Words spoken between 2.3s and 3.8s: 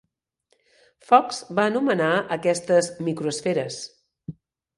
aquestes "micro-esferes".